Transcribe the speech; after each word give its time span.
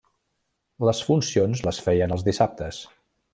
Les 0.89 1.01
funcions 1.09 1.61
les 1.67 1.81
feien 1.89 2.17
els 2.17 2.25
dissabtes. 2.31 2.81